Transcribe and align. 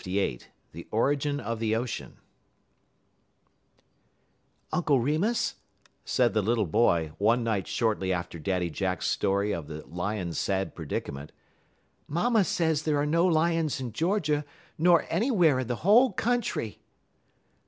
LVIII 0.03 0.41
THE 0.71 0.87
ORIGIN 0.89 1.39
OF 1.39 1.59
THE 1.59 1.75
OCEAN 1.75 2.17
"Uncle 4.73 4.99
Remus," 4.99 5.57
said 6.03 6.33
the 6.33 6.41
little 6.41 6.65
boy, 6.65 7.11
one 7.19 7.43
night 7.43 7.67
shortly 7.67 8.11
after 8.11 8.39
Daddy 8.39 8.71
Jack's 8.71 9.05
story 9.07 9.53
of 9.53 9.67
the 9.67 9.85
lion's 9.85 10.39
sad 10.39 10.73
predicament, 10.73 11.31
"mamma 12.07 12.43
says 12.43 12.81
there 12.81 12.97
are 12.97 13.05
no 13.05 13.27
lions 13.27 13.79
in 13.79 13.91
Georgia, 13.93 14.43
nor 14.75 15.05
anywhere 15.07 15.59
in 15.59 15.67
the 15.67 15.75
whole 15.85 16.11
country." 16.11 16.81